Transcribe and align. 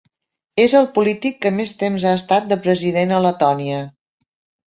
És 0.61 0.71
el 0.79 0.87
polític 0.95 1.35
que 1.45 1.51
més 1.57 1.73
temps 1.83 2.07
ha 2.11 2.15
estat 2.21 2.49
de 2.53 2.59
president 2.65 3.13
a 3.19 3.23
Letònia. 3.27 3.83